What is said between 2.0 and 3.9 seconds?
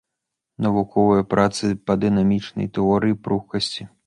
дынамічнай тэорыі пругкасці.